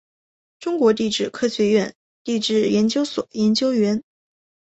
[0.59, 1.93] 中国地质科学院
[2.23, 4.03] 地质研究所研究员。